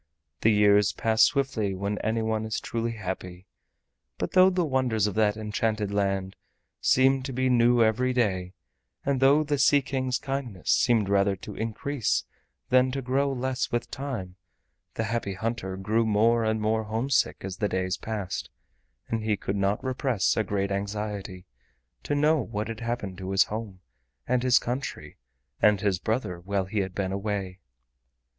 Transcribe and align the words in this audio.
The 0.41 0.49
years 0.51 0.93
pass 0.93 1.21
swiftly 1.21 1.75
when 1.75 1.99
any 1.99 2.23
one 2.23 2.43
is 2.43 2.59
truly 2.59 2.93
happy. 2.93 3.45
But 4.17 4.31
though 4.31 4.49
the 4.49 4.65
wonders 4.65 5.05
of 5.05 5.13
that 5.13 5.37
enchanted 5.37 5.91
land 5.91 6.35
seemed 6.79 7.23
to 7.25 7.31
be 7.31 7.49
new 7.51 7.83
every 7.83 8.11
day, 8.11 8.55
and 9.05 9.19
though 9.19 9.43
the 9.43 9.59
Sea 9.59 9.83
King's 9.83 10.17
kindness 10.17 10.71
seemed 10.71 11.07
rather 11.07 11.35
to 11.35 11.53
increase 11.53 12.23
than 12.71 12.89
to 12.93 13.03
grow 13.03 13.31
less 13.31 13.71
with 13.71 13.91
time, 13.91 14.37
the 14.95 15.03
Happy 15.03 15.35
Hunter 15.35 15.77
grew 15.77 16.03
more 16.07 16.43
and 16.45 16.59
more 16.59 16.85
homesick 16.85 17.37
as 17.41 17.57
the 17.57 17.69
days 17.69 17.97
passed, 17.97 18.49
and 19.07 19.21
he 19.23 19.37
could 19.37 19.55
not 19.55 19.83
repress 19.83 20.35
a 20.35 20.43
great 20.43 20.71
anxiety 20.71 21.45
to 22.01 22.15
know 22.15 22.37
what 22.37 22.69
had 22.69 22.79
happened 22.79 23.19
to 23.19 23.29
his 23.29 23.43
home 23.43 23.81
and 24.27 24.41
his 24.41 24.57
country 24.57 25.17
and 25.61 25.81
his 25.81 25.99
brother 25.99 26.39
while 26.39 26.65
he 26.65 26.79
had 26.79 26.95
been 26.95 27.11
away. 27.11 27.59